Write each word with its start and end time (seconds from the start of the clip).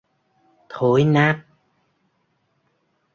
thối 0.69 1.03
nát 1.05 1.37